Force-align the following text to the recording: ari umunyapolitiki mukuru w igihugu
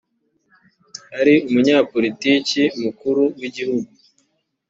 ari 1.19 1.35
umunyapolitiki 1.47 2.63
mukuru 2.83 3.21
w 3.39 3.41
igihugu 3.49 3.91